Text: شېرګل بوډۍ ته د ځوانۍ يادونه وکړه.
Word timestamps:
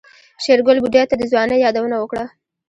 شېرګل 0.43 0.77
بوډۍ 0.83 1.03
ته 1.09 1.15
د 1.17 1.21
ځوانۍ 1.31 1.57
يادونه 1.65 1.95
وکړه. 1.99 2.25